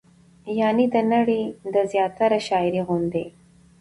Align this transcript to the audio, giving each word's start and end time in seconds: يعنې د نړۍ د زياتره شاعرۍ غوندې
يعنې 0.59 0.85
د 0.93 0.95
نړۍ 1.13 1.41
د 1.73 1.75
زياتره 1.91 2.39
شاعرۍ 2.47 2.81
غوندې 2.87 3.25